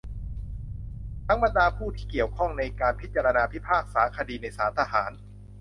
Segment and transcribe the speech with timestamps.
[1.25, 5.11] ทั้งบรรดาผู้ที่เกี่ยวข้องในการพิจารณาพิพากษาคดีในศาลทหาร